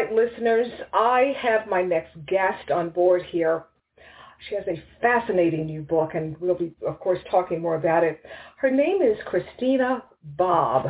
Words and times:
Right, 0.00 0.14
listeners, 0.14 0.66
I 0.94 1.34
have 1.38 1.68
my 1.68 1.82
next 1.82 2.14
guest 2.26 2.70
on 2.70 2.88
board 2.88 3.22
here. 3.30 3.64
She 4.48 4.54
has 4.54 4.64
a 4.66 4.82
fascinating 5.02 5.66
new 5.66 5.82
book, 5.82 6.14
and 6.14 6.38
we'll 6.40 6.54
be, 6.54 6.72
of 6.86 6.98
course, 7.00 7.18
talking 7.30 7.60
more 7.60 7.74
about 7.74 8.02
it. 8.02 8.22
Her 8.56 8.70
name 8.70 9.02
is 9.02 9.18
Christina 9.26 10.02
Bobb, 10.38 10.86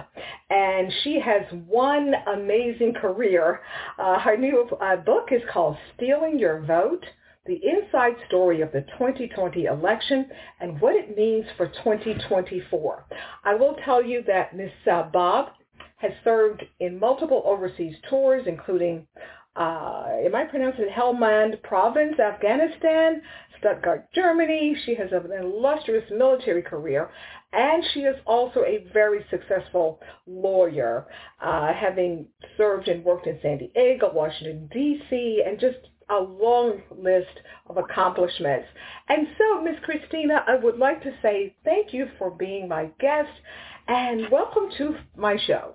and 0.49 0.93
she 1.03 1.19
has 1.19 1.43
one 1.67 2.15
amazing 2.33 2.95
career. 2.95 3.63
Uh, 3.99 4.21
her 4.21 4.37
new 4.37 4.69
uh, 4.81 4.95
book 4.99 5.31
is 5.33 5.43
called 5.53 5.77
Stealing 5.97 6.39
Your 6.39 6.61
Vote, 6.61 7.05
the 7.47 7.59
inside 7.67 8.15
story 8.29 8.61
of 8.61 8.71
the 8.71 8.83
2020 8.97 9.65
election 9.65 10.27
and 10.61 10.81
what 10.81 10.95
it 10.95 11.17
means 11.17 11.47
for 11.57 11.67
2024. 11.67 13.07
I 13.45 13.57
will 13.57 13.75
tell 13.85 14.05
you 14.05 14.23
that 14.29 14.55
Ms. 14.55 14.71
Uh, 14.89 15.03
Bobb 15.11 15.49
has 16.01 16.13
served 16.25 16.65
in 16.81 16.99
multiple 16.99 17.43
overseas 17.45 17.95
tours, 18.09 18.43
including, 18.47 19.07
uh, 19.57 20.07
am 20.25 20.35
I 20.35 20.45
pronouncing 20.45 20.85
it, 20.85 20.91
Helmand 20.91 21.63
Province, 21.63 22.19
Afghanistan, 22.19 23.21
Stuttgart, 23.59 24.11
Germany. 24.15 24.75
She 24.87 24.95
has 24.95 25.13
an 25.13 25.31
illustrious 25.33 26.05
military 26.11 26.63
career, 26.63 27.11
and 27.53 27.85
she 27.93 28.01
is 28.01 28.17
also 28.25 28.61
a 28.65 28.87
very 28.93 29.25
successful 29.31 30.01
lawyer, 30.27 31.07
uh, 31.41 31.73
having 31.75 32.27
served 32.57 32.89
and 32.89 33.05
worked 33.05 33.27
in 33.27 33.39
San 33.43 33.59
Diego, 33.59 34.11
Washington, 34.13 34.69
D.C., 34.73 35.43
and 35.47 35.61
just 35.61 35.79
a 36.09 36.19
long 36.19 36.81
list 36.91 37.41
of 37.69 37.77
accomplishments. 37.77 38.67
And 39.09 39.29
so, 39.37 39.63
Miss 39.63 39.79
Christina, 39.85 40.45
I 40.47 40.57
would 40.57 40.79
like 40.79 41.03
to 41.03 41.13
say 41.23 41.55
thank 41.65 41.93
you 41.93 42.09
for 42.19 42.31
being 42.31 42.69
my 42.69 42.91
guest 42.99 43.31
and 43.87 44.29
welcome 44.31 44.71
to 44.79 44.97
my 45.17 45.37
show. 45.47 45.75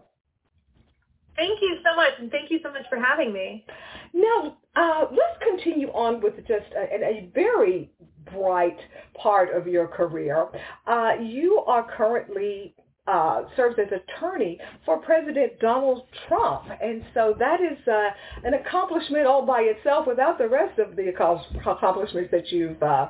Thank 1.35 1.61
you 1.61 1.77
so 1.83 1.95
much, 1.95 2.13
and 2.19 2.31
thank 2.31 2.49
you 2.49 2.59
so 2.63 2.71
much 2.71 2.83
for 2.89 2.97
having 2.97 3.33
me. 3.33 3.65
Now, 4.13 4.57
uh, 4.75 5.05
let's 5.11 5.43
continue 5.43 5.89
on 5.89 6.21
with 6.21 6.37
just 6.47 6.71
a, 6.75 7.03
a 7.03 7.29
very 7.33 7.91
bright 8.31 8.77
part 9.21 9.53
of 9.53 9.67
your 9.67 9.87
career. 9.87 10.47
Uh, 10.87 11.13
you 11.21 11.63
are 11.67 11.85
currently 11.95 12.73
uh, 13.07 13.43
serves 13.55 13.77
as 13.79 13.87
attorney 13.91 14.59
for 14.83 14.97
President 14.97 15.59
Donald 15.59 16.07
Trump. 16.27 16.65
And 16.81 17.05
so 17.13 17.35
that 17.37 17.59
is 17.61 17.77
uh, 17.87 18.09
an 18.43 18.55
accomplishment 18.55 19.27
all 19.27 19.45
by 19.45 19.61
itself 19.61 20.07
without 20.07 20.37
the 20.37 20.47
rest 20.47 20.79
of 20.79 20.95
the 20.95 21.09
accomplishments 21.09 22.31
that 22.31 22.51
you've 22.51 22.81
uh, 22.81 23.09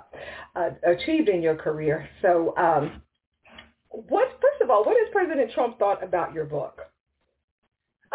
uh, 0.55 0.69
achieved 0.85 1.29
in 1.29 1.41
your 1.41 1.55
career. 1.55 2.09
So 2.21 2.55
um, 2.57 3.01
what, 3.89 4.27
first 4.41 4.61
of 4.61 4.69
all, 4.69 4.83
what 4.83 4.97
has 4.97 5.07
President 5.13 5.51
Trump 5.53 5.79
thought 5.79 6.03
about 6.03 6.33
your 6.33 6.45
book? 6.45 6.81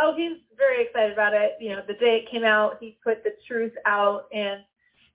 Oh, 0.01 0.15
he's 0.17 0.39
very 0.57 0.85
excited 0.85 1.13
about 1.13 1.35
it. 1.35 1.57
You 1.61 1.71
know, 1.71 1.83
the 1.87 1.95
day 1.95 2.25
it 2.25 2.31
came 2.31 2.45
out, 2.45 2.79
he 2.81 2.97
put 3.05 3.23
the 3.23 3.33
truth 3.47 3.73
out 3.87 4.27
and 4.33 4.61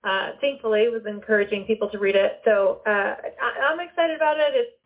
uh, 0.04 0.30
thankfully 0.40 0.88
was 0.88 1.02
encouraging 1.06 1.64
people 1.64 1.88
to 1.90 1.98
read 1.98 2.14
it. 2.14 2.40
So 2.44 2.80
uh, 2.86 3.16
I, 3.42 3.70
I'm 3.70 3.80
excited 3.80 4.16
about 4.16 4.38
it. 4.38 4.54
It's 4.54 4.76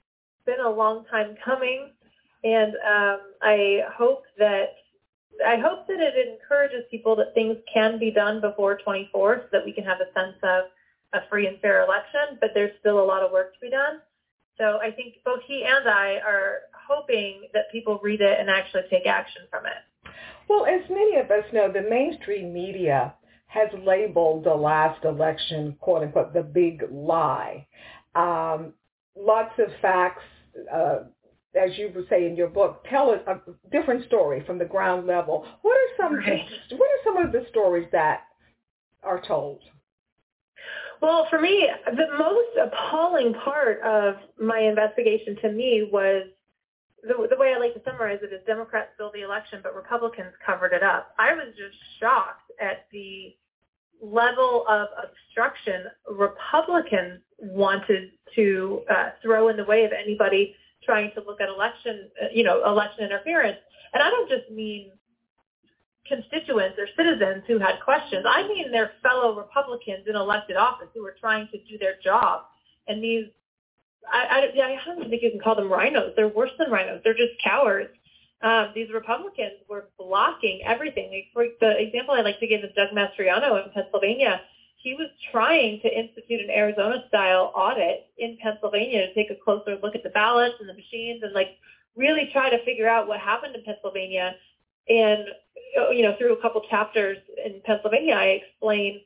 been 0.46 0.60
a 0.60 0.70
long 0.70 1.04
time 1.10 1.36
coming, 1.44 1.90
and 2.42 2.74
um, 2.76 3.20
I 3.42 3.82
hope 3.92 4.22
that 4.38 4.76
I 5.46 5.56
hope 5.56 5.86
that 5.88 6.00
it 6.00 6.28
encourages 6.28 6.84
people 6.90 7.16
that 7.16 7.34
things 7.34 7.56
can 7.72 7.98
be 7.98 8.10
done 8.10 8.40
before 8.40 8.76
24, 8.76 9.42
so 9.42 9.48
that 9.52 9.64
we 9.64 9.72
can 9.72 9.84
have 9.84 9.98
a 10.00 10.12
sense 10.18 10.36
of 10.42 10.64
a 11.12 11.28
free 11.28 11.46
and 11.46 11.60
fair 11.60 11.82
election. 11.82 12.38
But 12.40 12.50
there's 12.54 12.72
still 12.80 13.02
a 13.02 13.04
lot 13.04 13.22
of 13.22 13.30
work 13.32 13.52
to 13.54 13.60
be 13.60 13.70
done. 13.70 14.00
So 14.56 14.78
I 14.82 14.90
think 14.90 15.16
both 15.24 15.40
he 15.46 15.64
and 15.64 15.88
I 15.88 16.20
are 16.26 16.60
hoping 16.74 17.48
that 17.54 17.70
people 17.72 18.00
read 18.02 18.20
it 18.20 18.38
and 18.38 18.50
actually 18.50 18.82
take 18.90 19.06
action 19.06 19.42
from 19.50 19.66
it. 19.66 19.89
Well, 20.50 20.66
as 20.66 20.80
many 20.90 21.14
of 21.14 21.30
us 21.30 21.44
know, 21.52 21.70
the 21.70 21.88
mainstream 21.88 22.52
media 22.52 23.14
has 23.46 23.68
labeled 23.86 24.42
the 24.42 24.52
last 24.52 25.04
election, 25.04 25.76
quote 25.78 26.02
unquote, 26.02 26.34
the 26.34 26.42
big 26.42 26.82
lie. 26.90 27.68
Um, 28.16 28.74
lots 29.16 29.52
of 29.60 29.68
facts, 29.80 30.24
uh, 30.74 31.04
as 31.54 31.78
you 31.78 31.92
would 31.94 32.08
say 32.08 32.26
in 32.26 32.34
your 32.34 32.48
book, 32.48 32.84
tell 32.90 33.12
us 33.12 33.20
a 33.28 33.38
different 33.70 34.04
story 34.06 34.42
from 34.44 34.58
the 34.58 34.64
ground 34.64 35.06
level. 35.06 35.46
What 35.62 35.76
are 35.76 35.96
some 35.96 36.16
Right. 36.16 36.44
what 36.72 36.88
are 36.90 37.04
some 37.04 37.16
of 37.18 37.30
the 37.30 37.46
stories 37.50 37.86
that 37.92 38.22
are 39.04 39.22
told? 39.24 39.60
Well, 41.00 41.28
for 41.30 41.40
me, 41.40 41.68
the 41.86 42.18
most 42.18 42.72
appalling 42.72 43.34
part 43.34 43.80
of 43.82 44.16
my 44.36 44.58
investigation 44.58 45.36
to 45.42 45.52
me 45.52 45.88
was 45.92 46.24
the, 47.02 47.26
the 47.28 47.36
way 47.36 47.54
I 47.54 47.58
like 47.58 47.74
to 47.74 47.82
summarize 47.84 48.18
it 48.22 48.32
is 48.32 48.40
Democrats 48.46 48.90
stole 48.94 49.10
the 49.14 49.22
election, 49.22 49.60
but 49.62 49.74
Republicans 49.74 50.32
covered 50.44 50.72
it 50.72 50.82
up. 50.82 51.14
I 51.18 51.34
was 51.34 51.48
just 51.56 51.76
shocked 51.98 52.50
at 52.60 52.86
the 52.92 53.34
level 54.02 54.64
of 54.68 54.88
obstruction 54.96 55.84
Republicans 56.08 57.20
wanted 57.38 58.10
to 58.34 58.82
uh, 58.90 59.10
throw 59.22 59.48
in 59.48 59.56
the 59.56 59.64
way 59.64 59.84
of 59.84 59.92
anybody 59.92 60.54
trying 60.82 61.10
to 61.14 61.20
look 61.20 61.40
at 61.40 61.48
election, 61.48 62.08
uh, 62.22 62.26
you 62.32 62.42
know, 62.42 62.64
election 62.64 63.04
interference. 63.04 63.58
And 63.92 64.02
I 64.02 64.10
don't 64.10 64.28
just 64.28 64.50
mean 64.50 64.92
constituents 66.06 66.78
or 66.78 66.86
citizens 66.96 67.44
who 67.46 67.58
had 67.58 67.76
questions. 67.84 68.24
I 68.28 68.46
mean 68.48 68.70
their 68.72 68.92
fellow 69.02 69.36
Republicans 69.36 70.06
in 70.06 70.16
elected 70.16 70.56
office 70.56 70.88
who 70.94 71.02
were 71.02 71.14
trying 71.20 71.48
to 71.52 71.58
do 71.64 71.78
their 71.78 71.94
job. 72.02 72.42
And 72.88 73.02
these, 73.02 73.26
I, 74.10 74.50
I, 74.56 74.66
I 74.66 74.78
don't 74.84 75.08
think 75.08 75.22
you 75.22 75.30
can 75.30 75.40
call 75.40 75.54
them 75.54 75.68
RINOs. 75.68 76.14
They're 76.16 76.28
worse 76.28 76.50
than 76.58 76.70
RINOs. 76.70 77.02
They're 77.02 77.14
just 77.14 77.32
cowards. 77.42 77.90
Um, 78.42 78.68
these 78.74 78.90
Republicans 78.92 79.60
were 79.68 79.88
blocking 79.98 80.62
everything. 80.64 81.24
For 81.34 81.46
the 81.60 81.78
example 81.78 82.14
I 82.14 82.22
like 82.22 82.40
to 82.40 82.46
give 82.46 82.64
is 82.64 82.70
Doug 82.74 82.88
Mastriano 82.94 83.62
in 83.62 83.70
Pennsylvania. 83.72 84.40
He 84.76 84.94
was 84.94 85.08
trying 85.30 85.80
to 85.82 85.88
institute 85.88 86.40
an 86.40 86.50
Arizona-style 86.50 87.52
audit 87.54 88.06
in 88.16 88.38
Pennsylvania 88.42 89.08
to 89.08 89.14
take 89.14 89.30
a 89.30 89.34
closer 89.44 89.78
look 89.82 89.94
at 89.94 90.02
the 90.02 90.10
ballots 90.10 90.54
and 90.58 90.68
the 90.68 90.74
machines 90.74 91.22
and 91.22 91.34
like 91.34 91.58
really 91.96 92.30
try 92.32 92.48
to 92.48 92.64
figure 92.64 92.88
out 92.88 93.06
what 93.06 93.20
happened 93.20 93.54
in 93.54 93.62
Pennsylvania. 93.62 94.34
And 94.88 95.26
you 95.92 96.02
know, 96.02 96.16
through 96.18 96.32
a 96.32 96.40
couple 96.40 96.62
chapters 96.70 97.18
in 97.44 97.60
Pennsylvania, 97.64 98.14
I 98.14 98.40
explain 98.42 99.02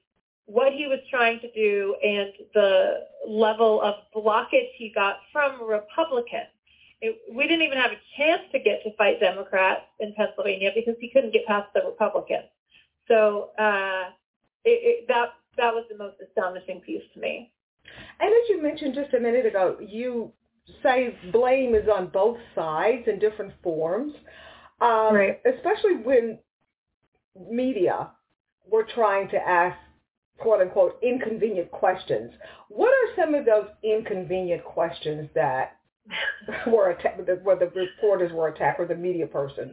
what 0.46 0.72
he 0.72 0.86
was 0.86 0.98
trying 1.10 1.40
to 1.40 1.50
do 1.52 1.96
and 2.02 2.32
the 2.54 3.00
level 3.26 3.80
of 3.82 3.94
blockage 4.14 4.68
he 4.76 4.92
got 4.94 5.16
from 5.32 5.62
Republicans. 5.66 6.48
It, 7.00 7.18
we 7.34 7.46
didn't 7.46 7.62
even 7.62 7.78
have 7.78 7.92
a 7.92 8.00
chance 8.16 8.42
to 8.52 8.58
get 8.58 8.82
to 8.84 8.94
fight 8.96 9.20
Democrats 9.20 9.82
in 10.00 10.14
Pennsylvania 10.14 10.70
because 10.74 10.94
he 11.00 11.10
couldn't 11.10 11.32
get 11.32 11.46
past 11.46 11.68
the 11.74 11.82
Republicans. 11.84 12.48
So 13.08 13.50
uh, 13.58 14.10
it, 14.64 15.04
it, 15.04 15.08
that 15.08 15.30
that 15.56 15.74
was 15.74 15.84
the 15.90 15.96
most 15.98 16.16
astonishing 16.26 16.80
piece 16.80 17.02
to 17.14 17.20
me. 17.20 17.52
And 18.20 18.28
as 18.30 18.48
you 18.48 18.62
mentioned 18.62 18.94
just 18.94 19.14
a 19.14 19.20
minute 19.20 19.46
ago, 19.46 19.76
you 19.80 20.32
say 20.82 21.16
blame 21.32 21.74
is 21.74 21.88
on 21.88 22.08
both 22.08 22.38
sides 22.54 23.04
in 23.06 23.18
different 23.18 23.52
forms, 23.62 24.12
um, 24.80 25.14
Right. 25.14 25.40
especially 25.44 25.96
when 26.02 26.38
media 27.50 28.10
were 28.70 28.84
trying 28.94 29.28
to 29.28 29.36
ask 29.36 29.76
quote 30.38 30.60
unquote 30.60 30.98
inconvenient 31.02 31.70
questions. 31.70 32.32
What 32.68 32.88
are 32.88 33.14
some 33.16 33.34
of 33.34 33.44
those 33.44 33.68
inconvenient 33.82 34.64
questions 34.64 35.28
that 35.34 35.76
were 36.66 36.90
attacked, 36.90 37.20
where 37.42 37.56
the 37.56 37.70
reporters 37.74 38.32
were 38.32 38.48
attacked 38.48 38.80
or 38.80 38.86
the 38.86 38.94
media 38.94 39.26
person? 39.26 39.72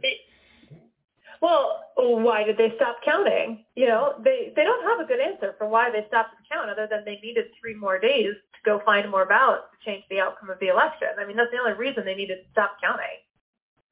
Well, 1.40 1.80
why 1.96 2.44
did 2.44 2.56
they 2.56 2.72
stop 2.76 2.98
counting? 3.04 3.64
You 3.74 3.86
know, 3.88 4.14
they 4.24 4.52
they 4.54 4.62
don't 4.62 4.88
have 4.88 5.00
a 5.00 5.08
good 5.08 5.20
answer 5.20 5.56
for 5.58 5.68
why 5.68 5.90
they 5.90 6.06
stopped 6.06 6.36
the 6.38 6.44
count, 6.54 6.70
other 6.70 6.86
than 6.88 7.04
they 7.04 7.18
needed 7.22 7.46
three 7.60 7.74
more 7.74 7.98
days 7.98 8.34
to 8.54 8.60
go 8.64 8.80
find 8.84 9.10
more 9.10 9.26
ballots 9.26 9.64
to 9.72 9.90
change 9.90 10.04
the 10.08 10.20
outcome 10.20 10.50
of 10.50 10.60
the 10.60 10.68
election. 10.68 11.08
I 11.18 11.26
mean, 11.26 11.36
that's 11.36 11.50
the 11.50 11.58
only 11.58 11.72
reason 11.72 12.04
they 12.04 12.14
needed 12.14 12.36
to 12.44 12.50
stop 12.52 12.76
counting. 12.80 13.18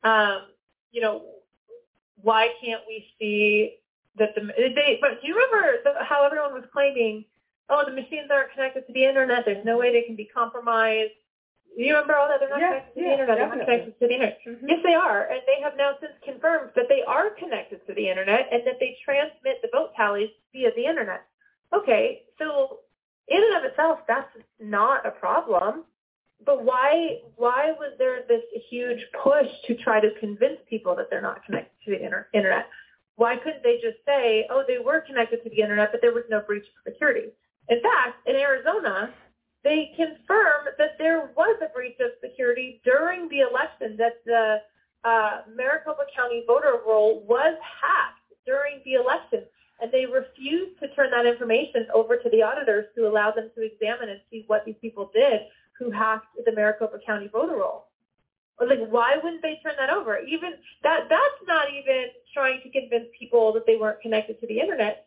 Um, 0.04 0.52
you 0.92 1.00
know, 1.00 1.22
why 2.22 2.50
can't 2.64 2.82
we 2.86 3.06
see 3.18 3.76
that 4.18 4.34
the 4.34 4.42
they. 4.56 4.98
But 5.00 5.22
do 5.22 5.28
you 5.28 5.34
remember 5.34 5.78
the, 5.84 6.04
how 6.04 6.24
everyone 6.24 6.52
was 6.52 6.64
claiming, 6.72 7.24
oh, 7.68 7.84
the 7.86 7.92
machines 7.92 8.28
aren't 8.30 8.52
connected 8.52 8.86
to 8.86 8.92
the 8.92 9.04
internet. 9.04 9.44
There's 9.44 9.64
no 9.64 9.78
way 9.78 9.92
they 9.92 10.02
can 10.02 10.16
be 10.16 10.28
compromised. 10.32 11.12
Do 11.76 11.84
You 11.84 11.94
remember 11.94 12.16
all 12.16 12.28
that? 12.28 12.40
They're 12.40 12.50
not 12.50 12.60
yeah, 12.60 12.82
connected 12.82 12.94
to 12.94 13.00
yeah, 13.00 13.06
the 13.06 13.12
internet. 13.12 13.38
Definitely. 13.38 13.64
They're 13.64 13.78
not 13.78 13.84
connected 13.86 14.00
to 14.00 14.06
the 14.08 14.14
internet. 14.14 14.38
Mm-hmm. 14.46 14.68
Yes, 14.68 14.80
they 14.82 14.94
are, 14.94 15.22
and 15.30 15.40
they 15.46 15.62
have 15.62 15.76
now 15.78 15.92
since 16.00 16.12
confirmed 16.24 16.70
that 16.74 16.86
they 16.88 17.02
are 17.06 17.30
connected 17.30 17.86
to 17.86 17.94
the 17.94 18.10
internet 18.10 18.50
and 18.50 18.66
that 18.66 18.76
they 18.80 18.98
transmit 19.04 19.62
the 19.62 19.70
vote 19.72 19.94
tallies 19.96 20.30
via 20.52 20.70
the 20.74 20.84
internet. 20.84 21.22
Okay, 21.72 22.22
so 22.38 22.80
in 23.28 23.38
and 23.38 23.56
of 23.56 23.70
itself, 23.70 24.00
that's 24.08 24.28
not 24.58 25.06
a 25.06 25.12
problem. 25.12 25.84
But 26.44 26.64
why 26.64 27.20
why 27.36 27.72
was 27.78 27.92
there 27.98 28.24
this 28.26 28.42
huge 28.68 29.00
push 29.22 29.46
to 29.66 29.74
try 29.76 30.00
to 30.00 30.10
convince 30.18 30.58
people 30.68 30.96
that 30.96 31.08
they're 31.10 31.22
not 31.22 31.44
connected 31.44 31.76
to 31.84 31.90
the 31.92 32.04
inter- 32.04 32.26
internet? 32.34 32.66
Why 33.20 33.36
couldn't 33.36 33.62
they 33.62 33.76
just 33.82 34.00
say, 34.06 34.46
oh, 34.48 34.64
they 34.66 34.78
were 34.78 35.02
connected 35.02 35.44
to 35.44 35.50
the 35.50 35.60
internet, 35.60 35.92
but 35.92 36.00
there 36.00 36.14
was 36.14 36.24
no 36.30 36.40
breach 36.40 36.64
of 36.64 36.90
security? 36.90 37.28
In 37.68 37.82
fact, 37.82 38.26
in 38.26 38.34
Arizona, 38.34 39.12
they 39.62 39.92
confirmed 39.94 40.72
that 40.78 40.96
there 40.96 41.28
was 41.36 41.60
a 41.60 41.68
breach 41.68 42.00
of 42.00 42.12
security 42.24 42.80
during 42.82 43.28
the 43.28 43.40
election, 43.40 43.98
that 43.98 44.24
the 44.24 44.62
uh, 45.04 45.42
Maricopa 45.54 46.04
County 46.16 46.44
voter 46.46 46.80
roll 46.86 47.22
was 47.28 47.58
hacked 47.60 48.24
during 48.46 48.80
the 48.86 48.94
election. 48.94 49.44
And 49.82 49.92
they 49.92 50.06
refused 50.06 50.80
to 50.80 50.88
turn 50.94 51.10
that 51.10 51.26
information 51.26 51.88
over 51.92 52.16
to 52.16 52.30
the 52.30 52.40
auditors 52.40 52.86
to 52.96 53.06
allow 53.06 53.32
them 53.32 53.50
to 53.54 53.60
examine 53.60 54.08
and 54.08 54.20
see 54.30 54.44
what 54.46 54.64
these 54.64 54.80
people 54.80 55.10
did 55.12 55.42
who 55.78 55.90
hacked 55.90 56.28
the 56.42 56.52
Maricopa 56.52 56.96
County 57.04 57.28
voter 57.28 57.56
roll. 57.56 57.89
Like, 58.60 58.88
why 58.90 59.16
wouldn't 59.22 59.42
they 59.42 59.58
turn 59.62 59.74
that 59.78 59.90
over? 59.90 60.18
Even 60.20 60.52
that, 60.82 61.08
that's 61.08 61.40
not 61.46 61.68
even 61.70 62.06
trying 62.34 62.60
to 62.62 62.70
convince 62.70 63.06
people 63.18 63.52
that 63.54 63.64
they 63.66 63.76
weren't 63.76 64.00
connected 64.00 64.38
to 64.40 64.46
the 64.46 64.60
internet. 64.60 65.06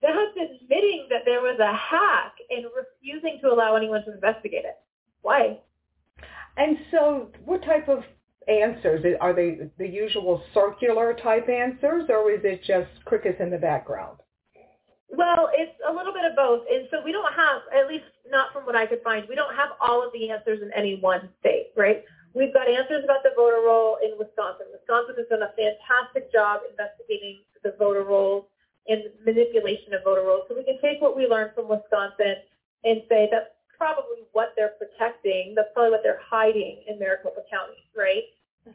That's 0.00 0.36
admitting 0.36 1.06
that 1.10 1.22
there 1.24 1.40
was 1.40 1.58
a 1.60 1.74
hack 1.74 2.34
and 2.50 2.64
refusing 2.74 3.38
to 3.42 3.48
allow 3.52 3.76
anyone 3.76 4.04
to 4.04 4.14
investigate 4.14 4.64
it. 4.64 4.76
Why? 5.22 5.58
And 6.56 6.78
so 6.90 7.30
what 7.44 7.62
type 7.62 7.88
of 7.88 8.04
answers? 8.48 9.04
Are 9.20 9.32
they 9.32 9.70
the 9.78 9.88
usual 9.88 10.42
circular 10.52 11.14
type 11.22 11.48
answers 11.48 12.04
or 12.08 12.30
is 12.30 12.40
it 12.44 12.62
just 12.64 13.04
crickets 13.04 13.38
in 13.40 13.50
the 13.50 13.58
background? 13.58 14.18
Well, 15.08 15.48
it's 15.54 15.72
a 15.88 15.92
little 15.92 16.12
bit 16.12 16.24
of 16.24 16.36
both. 16.36 16.62
And 16.70 16.88
so 16.90 16.98
we 17.04 17.12
don't 17.12 17.32
have, 17.32 17.62
at 17.74 17.88
least 17.88 18.04
not 18.30 18.52
from 18.52 18.64
what 18.64 18.76
I 18.76 18.86
could 18.86 19.02
find, 19.02 19.26
we 19.28 19.34
don't 19.34 19.54
have 19.54 19.70
all 19.80 20.04
of 20.04 20.12
the 20.12 20.30
answers 20.30 20.60
in 20.62 20.70
any 20.76 20.98
one 21.00 21.28
state, 21.40 21.68
right? 21.76 22.04
We've 22.34 22.52
got 22.52 22.68
answers 22.68 23.04
about 23.04 23.22
the 23.22 23.30
voter 23.36 23.62
roll 23.64 23.98
in 24.02 24.18
Wisconsin. 24.18 24.66
Wisconsin 24.74 25.14
has 25.16 25.26
done 25.30 25.42
a 25.42 25.54
fantastic 25.54 26.32
job 26.32 26.62
investigating 26.68 27.40
the 27.62 27.74
voter 27.78 28.02
rolls 28.02 28.44
and 28.88 29.04
manipulation 29.24 29.94
of 29.94 30.02
voter 30.04 30.22
rolls. 30.22 30.44
So 30.48 30.54
we 30.54 30.64
can 30.64 30.80
take 30.82 31.00
what 31.00 31.16
we 31.16 31.26
learned 31.26 31.52
from 31.54 31.68
Wisconsin 31.68 32.42
and 32.82 33.02
say 33.08 33.28
that's 33.30 33.54
probably 33.78 34.26
what 34.32 34.52
they're 34.56 34.74
protecting. 34.78 35.54
That's 35.54 35.68
probably 35.72 35.92
what 35.92 36.02
they're 36.02 36.20
hiding 36.22 36.82
in 36.86 36.98
Maricopa 36.98 37.42
County, 37.50 37.86
right? 37.96 38.24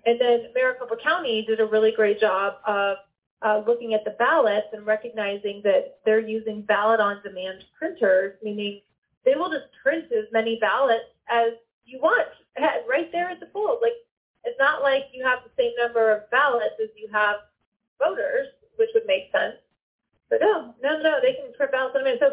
And 0.05 0.19
then 0.19 0.49
Maricopa 0.55 0.95
County 1.03 1.43
did 1.45 1.59
a 1.59 1.65
really 1.65 1.91
great 1.91 2.19
job 2.19 2.55
of 2.65 2.97
uh, 3.41 3.61
looking 3.65 3.93
at 3.93 4.03
the 4.05 4.15
ballots 4.19 4.67
and 4.73 4.85
recognizing 4.85 5.61
that 5.63 5.99
they're 6.05 6.19
using 6.19 6.61
ballot 6.61 6.99
on 6.99 7.21
demand 7.23 7.63
printers, 7.77 8.35
meaning 8.43 8.81
they 9.25 9.35
will 9.35 9.49
just 9.49 9.65
print 9.81 10.05
as 10.11 10.25
many 10.31 10.57
ballots 10.59 11.05
as 11.29 11.53
you 11.89 11.99
want 11.99 12.27
right 12.87 13.11
there 13.11 13.29
at 13.29 13.39
the 13.39 13.47
polls. 13.47 13.79
Like 13.81 13.93
it's 14.43 14.59
not 14.59 14.81
like 14.81 15.05
you 15.13 15.23
have 15.23 15.39
the 15.43 15.51
same 15.61 15.73
number 15.77 16.11
of 16.11 16.29
ballots 16.31 16.75
as 16.81 16.89
you 16.95 17.09
have 17.11 17.37
voters, 17.97 18.47
which 18.77 18.89
would 18.93 19.05
make 19.07 19.31
sense. 19.31 19.55
But 20.29 20.41
no, 20.41 20.75
no, 20.81 21.01
no, 21.01 21.19
they 21.21 21.33
can 21.33 21.51
print 21.57 21.71
ballots 21.71 21.95
on 21.95 22.03
demand. 22.03 22.19
So 22.21 22.31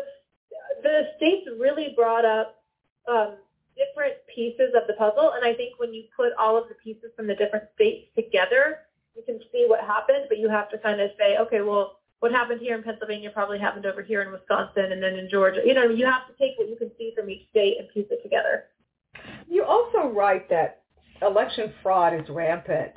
the 0.83 1.09
states 1.17 1.49
really 1.59 1.93
brought 1.97 2.25
up 2.25 2.63
um, 3.09 3.37
different 3.77 4.15
pieces 4.33 4.75
of 4.75 4.87
the 4.87 4.95
puzzle, 4.95 5.33
and 5.33 5.45
I 5.45 5.55
think 5.55 5.79
when 5.79 5.95
you 5.95 6.05
put 6.15 6.33
all 6.39 6.57
of 6.57 6.69
the 6.69 6.75
pieces 6.75 7.11
from 7.17 7.27
the 7.27 7.35
different 7.35 7.65
states 7.75 8.09
together, 8.15 8.81
you 9.15 9.23
can 9.23 9.41
see 9.51 9.65
what 9.67 9.81
happened, 9.81 10.27
but 10.29 10.39
you 10.39 10.49
have 10.49 10.69
to 10.71 10.79
kind 10.79 11.01
of 11.01 11.11
say, 11.19 11.39
okay, 11.39 11.63
well, 11.63 11.99
what 12.21 12.33
happened 12.33 12.61
here 12.61 12.75
in 12.75 12.83
Pennsylvania 12.83 13.31
probably 13.31 13.59
happened 13.59 13.87
over 13.87 14.03
here 14.03 14.23
in 14.23 14.33
Wisconsin 14.33 14.93
and 14.93 15.03
then 15.03 15.17
in 15.17 15.29
Georgia. 15.29 15.63
You 15.65 15.75
know, 15.75 15.85
you 15.85 16.07
have 16.07 16.27
to 16.29 16.35
take 16.39 16.59
what 16.59 16.69
you 16.69 16.77
can 16.77 16.91
see 16.99 17.13
from 17.17 17.29
each 17.31 17.49
state 17.51 17.77
and 17.79 17.89
piece 17.89 18.07
it 18.11 18.23
together. 18.23 18.65
You 19.49 19.65
also 19.65 20.09
write 20.09 20.49
that 20.51 20.83
election 21.23 21.73
fraud 21.83 22.15
is 22.15 22.29
rampant. 22.29 22.93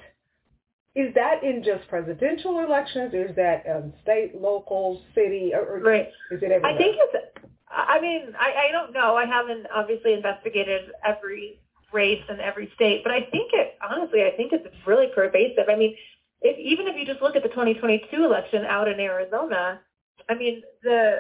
Is 0.96 1.14
that 1.16 1.44
in 1.44 1.64
just 1.64 1.88
presidential 1.88 2.60
elections? 2.60 3.14
Is 3.14 3.36
that 3.36 3.64
um, 3.70 3.94
state, 4.02 4.36
local, 4.36 5.02
city, 5.14 5.52
or, 5.54 5.78
or 5.78 5.80
right? 5.80 6.08
Is 6.31 6.42
it 6.42 6.52
everywhere? 6.52 6.74
I 6.74 6.78
think 6.78 6.96
it's. 7.00 7.46
I 7.72 8.02
mean, 8.02 8.34
I, 8.40 8.68
I 8.68 8.72
don't 8.72 8.92
know. 8.94 9.16
I 9.16 9.26
haven't 9.26 9.68
obviously 9.74 10.14
investigated 10.14 10.90
every 11.06 11.60
race 11.94 12.24
in 12.28 12.40
every 12.40 12.72
state, 12.75 13.02
but 13.04 13.12
I 13.12 13.22
think 13.32 13.52
it. 13.54 13.78
Honestly, 13.88 14.24
I 14.24 14.36
think 14.36 14.52
it's 14.52 14.68
really 14.88 15.08
pervasive. 15.14 15.66
I 15.70 15.75
mean, 15.75 15.96
if, 16.42 16.58
even 16.58 16.88
if 16.88 16.96
you 16.98 17.06
just 17.06 17.22
look 17.22 17.36
at 17.36 17.44
the 17.44 17.50
2022 17.50 18.24
election 18.24 18.66
out 18.66 18.88
in 18.88 19.00
Arizona, 19.00 19.82
I 20.28 20.34
mean, 20.34 20.64
the 20.84 21.20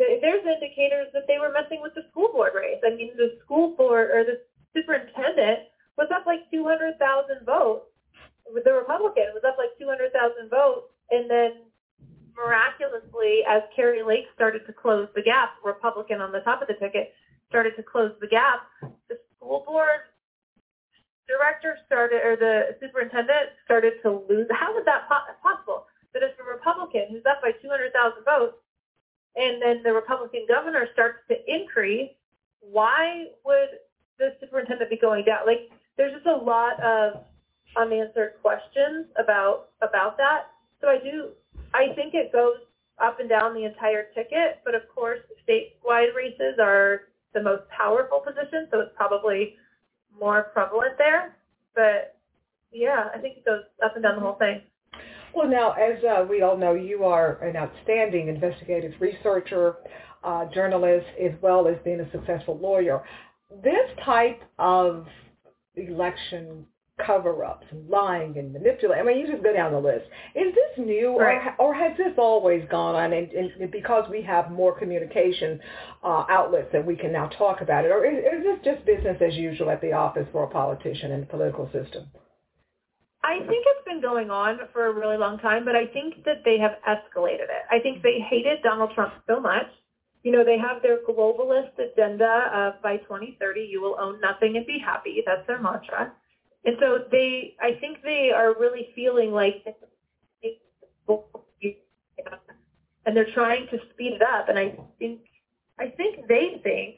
there's 0.00 0.40
indicators 0.48 1.12
that 1.12 1.28
they 1.28 1.36
were 1.36 1.52
messing 1.52 1.84
with 1.84 1.92
the 1.92 2.08
school 2.08 2.32
board 2.32 2.56
race. 2.56 2.80
I 2.80 2.96
mean, 2.96 3.12
the 3.20 3.36
school 3.44 3.76
board 3.76 4.08
or 4.08 4.24
the 4.24 4.40
superintendent 4.72 5.68
was 6.00 6.08
up 6.08 6.24
like 6.24 6.48
200,000 6.48 6.96
votes. 7.44 7.84
The 8.48 8.72
Republican 8.72 9.36
was 9.36 9.44
up 9.44 9.60
like 9.60 9.76
200,000 9.78 10.08
votes, 10.48 10.88
and 11.12 11.28
then 11.28 11.68
miraculously, 12.34 13.44
as 13.44 13.62
Kari 13.76 14.02
Lake 14.02 14.24
started 14.34 14.64
to 14.66 14.72
close 14.72 15.06
the 15.14 15.22
gap, 15.22 15.60
Republican 15.62 16.24
on 16.24 16.32
the 16.32 16.40
top 16.40 16.62
of 16.62 16.68
the 16.68 16.80
ticket 16.80 17.12
started 17.52 17.76
to 17.76 17.84
close 17.84 18.10
the 18.20 18.26
gap, 18.26 18.64
the 19.12 19.20
school 19.36 19.62
board 19.66 20.08
director 21.28 21.78
started, 21.86 22.24
or 22.24 22.34
the 22.34 22.74
superintendent 22.80 23.54
started 23.64 24.00
to 24.02 24.24
lose. 24.26 24.48
How 24.50 24.74
is 24.78 24.84
that 24.86 25.06
possible? 25.06 25.86
That 26.14 26.24
if 26.24 26.34
a 26.40 26.44
Republican 26.46 27.06
who's 27.10 27.22
up 27.28 27.38
by 27.38 27.52
200,000 27.62 27.92
votes 28.24 28.58
and 29.36 29.62
then 29.62 29.82
the 29.82 29.92
Republican 29.92 30.46
governor 30.48 30.86
starts 30.92 31.18
to 31.28 31.36
increase, 31.46 32.10
why 32.60 33.26
would 33.44 33.80
the 34.18 34.34
superintendent 34.40 34.90
be 34.90 34.96
going 34.96 35.24
down? 35.24 35.46
Like, 35.46 35.70
there's 35.96 36.12
just 36.12 36.26
a 36.26 36.36
lot 36.36 36.80
of 36.82 37.24
unanswered 37.76 38.34
questions 38.42 39.06
about 39.18 39.68
about 39.82 40.16
that. 40.16 40.50
So 40.80 40.88
I 40.88 40.98
do, 40.98 41.30
I 41.74 41.94
think 41.94 42.14
it 42.14 42.32
goes 42.32 42.56
up 43.00 43.20
and 43.20 43.28
down 43.28 43.54
the 43.54 43.64
entire 43.64 44.04
ticket, 44.14 44.60
but 44.64 44.74
of 44.74 44.82
course, 44.94 45.20
statewide 45.48 46.14
races 46.14 46.58
are 46.60 47.02
the 47.32 47.42
most 47.42 47.62
powerful 47.68 48.20
position, 48.20 48.66
so 48.70 48.80
it's 48.80 48.92
probably 48.96 49.54
more 50.18 50.44
prevalent 50.52 50.98
there. 50.98 51.36
But 51.74 52.16
yeah, 52.72 53.08
I 53.14 53.18
think 53.18 53.38
it 53.38 53.44
goes 53.44 53.62
up 53.84 53.94
and 53.94 54.02
down 54.02 54.16
the 54.16 54.22
whole 54.22 54.34
thing. 54.34 54.62
Well, 55.34 55.48
now, 55.48 55.72
as 55.72 56.02
uh, 56.04 56.26
we 56.28 56.42
all 56.42 56.56
know, 56.56 56.74
you 56.74 57.04
are 57.04 57.42
an 57.42 57.56
outstanding 57.56 58.28
investigative 58.28 58.92
researcher, 59.00 59.76
uh, 60.24 60.46
journalist, 60.46 61.06
as 61.20 61.32
well 61.40 61.68
as 61.68 61.76
being 61.84 62.00
a 62.00 62.10
successful 62.10 62.58
lawyer. 62.58 63.02
This 63.62 63.88
type 64.04 64.42
of 64.58 65.06
election 65.76 66.66
cover-ups, 67.06 67.66
lying 67.88 68.36
and 68.36 68.52
manipulating, 68.52 69.02
I 69.02 69.06
mean, 69.06 69.18
you 69.18 69.30
just 69.30 69.42
go 69.42 69.52
down 69.52 69.72
the 69.72 69.78
list. 69.78 70.04
Is 70.34 70.54
this 70.54 70.86
new 70.86 71.18
right. 71.18 71.54
or, 71.58 71.68
or 71.68 71.74
has 71.74 71.96
this 71.96 72.12
always 72.18 72.62
gone 72.70 72.94
on 72.94 73.12
and, 73.12 73.30
and 73.32 73.70
because 73.70 74.04
we 74.10 74.22
have 74.22 74.50
more 74.50 74.78
communication 74.78 75.58
uh, 76.04 76.24
outlets 76.28 76.68
that 76.72 76.84
we 76.84 76.96
can 76.96 77.12
now 77.12 77.28
talk 77.28 77.62
about 77.62 77.84
it? 77.84 77.88
Or 77.88 78.04
is, 78.04 78.18
is 78.18 78.44
this 78.44 78.74
just 78.74 78.84
business 78.84 79.16
as 79.26 79.34
usual 79.34 79.70
at 79.70 79.80
the 79.80 79.92
office 79.92 80.26
for 80.32 80.44
a 80.44 80.48
politician 80.48 81.10
in 81.12 81.20
the 81.20 81.26
political 81.26 81.70
system? 81.72 82.06
I 83.22 83.38
think 83.38 83.64
it's 83.66 83.84
been 83.84 84.00
going 84.00 84.30
on 84.30 84.58
for 84.72 84.86
a 84.86 84.92
really 84.92 85.18
long 85.18 85.38
time, 85.38 85.64
but 85.64 85.76
I 85.76 85.86
think 85.86 86.24
that 86.24 86.42
they 86.44 86.58
have 86.58 86.78
escalated 86.88 87.52
it. 87.52 87.64
I 87.70 87.78
think 87.78 88.02
they 88.02 88.18
hated 88.18 88.62
Donald 88.62 88.92
Trump 88.94 89.12
so 89.26 89.38
much. 89.40 89.66
You 90.22 90.32
know, 90.32 90.44
they 90.44 90.58
have 90.58 90.82
their 90.82 90.98
globalist 91.04 91.78
agenda 91.78 92.50
of 92.52 92.82
by 92.82 92.96
2030 92.98 93.60
you 93.60 93.80
will 93.82 93.96
own 94.00 94.20
nothing 94.20 94.56
and 94.56 94.66
be 94.66 94.78
happy. 94.78 95.22
That's 95.24 95.46
their 95.46 95.60
mantra. 95.60 96.12
And 96.64 96.76
so 96.80 97.04
they, 97.10 97.56
I 97.60 97.72
think 97.80 98.02
they 98.02 98.30
are 98.34 98.54
really 98.58 98.88
feeling 98.94 99.32
like, 99.32 99.64
and 103.06 103.16
they're 103.16 103.32
trying 103.34 103.66
to 103.70 103.78
speed 103.92 104.12
it 104.12 104.22
up. 104.22 104.48
And 104.48 104.58
I 104.58 104.76
think, 104.98 105.20
I 105.78 105.88
think 105.88 106.26
they 106.26 106.60
think 106.62 106.96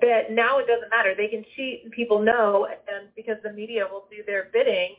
that 0.00 0.30
now 0.30 0.58
it 0.58 0.66
doesn't 0.66 0.90
matter. 0.90 1.14
They 1.16 1.28
can 1.28 1.44
cheat 1.56 1.82
and 1.84 1.92
people 1.92 2.20
know, 2.20 2.66
and 2.66 3.08
because 3.16 3.36
the 3.42 3.52
media 3.52 3.86
will 3.90 4.06
do 4.10 4.22
their 4.26 4.50
bidding, 4.52 4.96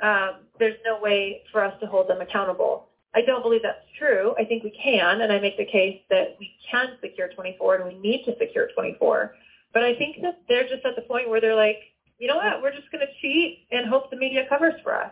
um, 0.00 0.36
there's 0.58 0.76
no 0.84 1.00
way 1.00 1.42
for 1.52 1.64
us 1.64 1.74
to 1.80 1.86
hold 1.86 2.08
them 2.08 2.20
accountable. 2.20 2.88
I 3.14 3.20
don't 3.22 3.42
believe 3.42 3.62
that's 3.62 3.86
true. 3.98 4.34
I 4.38 4.44
think 4.44 4.64
we 4.64 4.70
can, 4.70 5.20
and 5.20 5.32
I 5.32 5.38
make 5.38 5.58
the 5.58 5.66
case 5.66 6.00
that 6.08 6.36
we 6.40 6.50
can 6.70 6.96
secure 7.00 7.28
24 7.28 7.76
and 7.76 7.84
we 7.84 7.98
need 7.98 8.24
to 8.24 8.34
secure 8.38 8.68
24. 8.74 9.34
But 9.74 9.82
I 9.82 9.94
think 9.96 10.22
that 10.22 10.40
they're 10.48 10.68
just 10.68 10.84
at 10.84 10.96
the 10.96 11.02
point 11.02 11.28
where 11.28 11.40
they're 11.40 11.56
like, 11.56 11.78
you 12.18 12.28
know 12.28 12.36
what, 12.36 12.62
we're 12.62 12.74
just 12.74 12.90
going 12.90 13.04
to 13.06 13.12
cheat 13.20 13.66
and 13.70 13.88
hope 13.88 14.10
the 14.10 14.16
media 14.16 14.44
covers 14.48 14.74
for 14.82 14.94
us. 14.94 15.10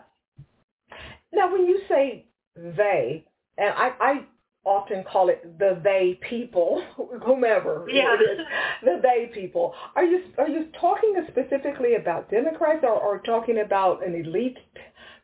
Now, 1.33 1.51
when 1.51 1.65
you 1.65 1.81
say 1.87 2.25
they, 2.55 3.25
and 3.57 3.73
I, 3.75 3.91
I 3.99 4.25
often 4.63 5.03
call 5.03 5.29
it 5.29 5.57
the 5.57 5.79
they 5.83 6.19
people, 6.27 6.83
whomever 7.25 7.85
yeah. 7.89 8.15
it 8.15 8.21
is, 8.21 8.45
the 8.83 8.99
they 9.01 9.31
people. 9.33 9.73
Are 9.95 10.03
you 10.03 10.23
are 10.37 10.49
you 10.49 10.67
talking 10.79 11.15
specifically 11.29 11.95
about 11.95 12.29
Democrats 12.29 12.81
or, 12.83 12.93
or 12.93 13.19
talking 13.19 13.59
about 13.59 14.05
an 14.05 14.15
elite 14.15 14.59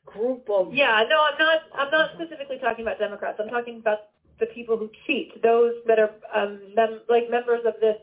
group 0.05 0.49
of? 0.49 0.73
Yeah, 0.73 1.03
no, 1.09 1.21
I'm 1.21 1.37
not. 1.37 1.59
I'm 1.75 1.91
not 1.91 2.11
specifically 2.15 2.57
talking 2.59 2.83
about 2.85 2.99
Democrats. 2.99 3.39
I'm 3.41 3.49
talking 3.49 3.77
about 3.79 3.99
the 4.39 4.47
people 4.47 4.77
who 4.77 4.89
cheat, 5.05 5.41
those 5.41 5.73
that 5.87 5.99
are 5.99 6.11
um, 6.35 6.59
mem- 6.75 7.01
like 7.09 7.29
members 7.29 7.61
of 7.65 7.73
this 7.81 7.97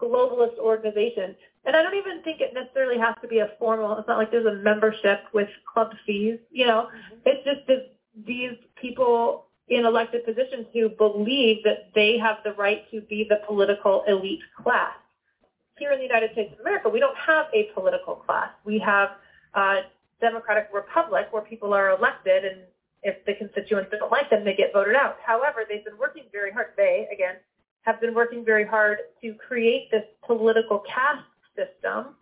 globalist 0.00 0.58
organization. 0.58 1.36
And 1.64 1.76
I 1.76 1.82
don't 1.82 1.94
even 1.94 2.22
think 2.22 2.40
it 2.40 2.54
necessarily 2.54 2.98
has 2.98 3.14
to 3.22 3.28
be 3.28 3.38
a 3.38 3.50
formal. 3.58 3.98
It's 3.98 4.08
not 4.08 4.16
like 4.16 4.30
there's 4.30 4.46
a 4.46 4.62
membership 4.62 5.24
with 5.34 5.48
club 5.72 5.90
fees. 6.06 6.38
You 6.50 6.66
know, 6.66 6.88
mm-hmm. 6.88 7.16
it's 7.26 7.44
just 7.44 7.66
this, 7.66 7.82
these 8.26 8.56
people 8.80 9.49
in 9.70 9.86
elected 9.86 10.24
positions 10.24 10.66
who 10.72 10.88
believe 10.88 11.62
that 11.64 11.90
they 11.94 12.18
have 12.18 12.38
the 12.44 12.52
right 12.52 12.90
to 12.90 13.00
be 13.02 13.24
the 13.28 13.40
political 13.46 14.02
elite 14.08 14.40
class. 14.60 14.92
Here 15.78 15.92
in 15.92 15.98
the 15.98 16.04
United 16.04 16.32
States 16.32 16.52
of 16.52 16.60
America, 16.60 16.88
we 16.88 17.00
don't 17.00 17.16
have 17.16 17.46
a 17.54 17.70
political 17.72 18.16
class. 18.16 18.50
We 18.64 18.78
have 18.80 19.10
a 19.54 19.82
democratic 20.20 20.68
republic 20.74 21.28
where 21.30 21.42
people 21.42 21.72
are 21.72 21.90
elected 21.90 22.44
and 22.44 22.60
if 23.02 23.24
the 23.24 23.34
constituents 23.34 23.90
don't 23.98 24.12
like 24.12 24.28
them, 24.28 24.44
they 24.44 24.54
get 24.54 24.74
voted 24.74 24.94
out. 24.94 25.16
However, 25.24 25.64
they've 25.66 25.84
been 25.84 25.96
working 25.98 26.24
very 26.32 26.52
hard. 26.52 26.72
They, 26.76 27.08
again, 27.10 27.36
have 27.82 28.00
been 28.00 28.14
working 28.14 28.44
very 28.44 28.66
hard 28.66 28.98
to 29.22 29.34
create 29.34 29.90
this 29.90 30.04
political 30.26 30.80
caste 30.80 31.24
system. 31.56 32.14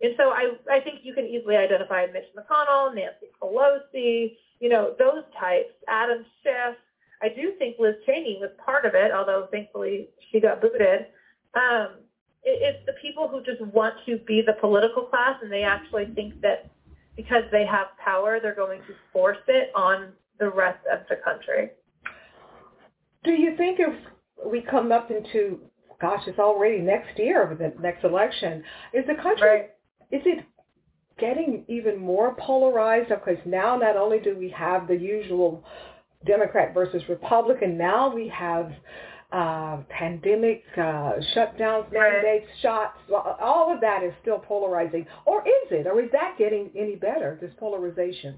And 0.00 0.14
so 0.16 0.30
I, 0.30 0.52
I 0.70 0.80
think 0.80 1.00
you 1.02 1.14
can 1.14 1.26
easily 1.26 1.56
identify 1.56 2.06
Mitch 2.06 2.30
McConnell, 2.36 2.94
Nancy 2.94 3.26
Pelosi, 3.42 4.36
you 4.60 4.68
know, 4.68 4.94
those 4.98 5.24
types, 5.38 5.72
Adam 5.88 6.24
Schiff, 6.42 6.76
I 7.22 7.28
do 7.28 7.52
think 7.58 7.76
Liz 7.78 7.96
Cheney 8.06 8.38
was 8.40 8.50
part 8.64 8.84
of 8.84 8.94
it, 8.94 9.12
although 9.12 9.48
thankfully 9.50 10.08
she 10.30 10.40
got 10.40 10.60
booted. 10.60 11.06
Um, 11.54 11.98
it, 12.42 12.76
it's 12.76 12.86
the 12.86 12.94
people 13.02 13.28
who 13.28 13.42
just 13.42 13.60
want 13.72 13.94
to 14.06 14.18
be 14.18 14.42
the 14.44 14.54
political 14.54 15.02
class 15.04 15.36
and 15.42 15.52
they 15.52 15.62
actually 15.62 16.06
think 16.14 16.40
that 16.40 16.70
because 17.16 17.42
they 17.52 17.66
have 17.66 17.88
power, 18.02 18.38
they're 18.40 18.54
going 18.54 18.80
to 18.80 18.94
force 19.12 19.38
it 19.48 19.70
on 19.74 20.12
the 20.38 20.48
rest 20.48 20.78
of 20.90 21.00
the 21.08 21.16
country. 21.16 21.70
Do 23.24 23.32
you 23.32 23.56
think 23.56 23.78
if 23.78 23.94
we 24.46 24.62
come 24.62 24.90
up 24.90 25.10
into, 25.10 25.60
gosh, 26.00 26.22
it's 26.26 26.38
already 26.38 26.78
next 26.78 27.18
year, 27.18 27.54
the 27.58 27.80
next 27.82 28.04
election, 28.04 28.62
is 28.94 29.04
the 29.06 29.20
country, 29.22 29.48
right. 29.48 29.70
is 30.10 30.22
it 30.24 30.44
getting 31.18 31.64
even 31.68 31.98
more 31.98 32.34
polarized? 32.36 33.10
Because 33.10 33.36
now 33.44 33.76
not 33.76 33.96
only 33.96 34.18
do 34.18 34.34
we 34.36 34.48
have 34.50 34.88
the 34.88 34.96
usual 34.96 35.62
Democrat 36.26 36.74
versus 36.74 37.02
Republican. 37.08 37.78
Now 37.78 38.14
we 38.14 38.28
have 38.28 38.72
uh, 39.32 39.78
pandemic 39.88 40.64
uh, 40.76 41.12
shutdowns, 41.34 41.92
mandates, 41.92 42.46
shots. 42.62 42.98
All 43.40 43.72
of 43.72 43.80
that 43.80 44.02
is 44.02 44.12
still 44.20 44.38
polarizing. 44.38 45.06
Or 45.24 45.40
is 45.46 45.70
it? 45.70 45.86
Or 45.86 46.02
is 46.02 46.10
that 46.12 46.36
getting 46.38 46.70
any 46.76 46.96
better, 46.96 47.38
this 47.40 47.52
polarization? 47.58 48.36